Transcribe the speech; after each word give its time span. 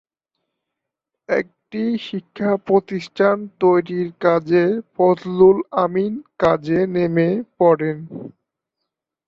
একটি 1.29 1.81
শিক্ষা 2.07 2.51
প্রতিষ্ঠান 2.67 3.35
তৈরির 3.61 4.09
কাজে 4.21 4.63
ফজলুল 4.95 5.57
আমিন 5.83 6.13
কাজে 6.39 6.79
নেমে 6.93 7.29
পড়েন। 7.59 7.97